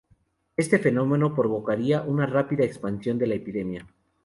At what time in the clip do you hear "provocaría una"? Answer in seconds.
1.35-2.25